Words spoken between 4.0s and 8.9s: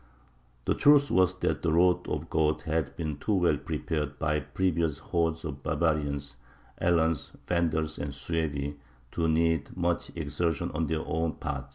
by previous hordes of barbarians Alans, Vandals, and Suevi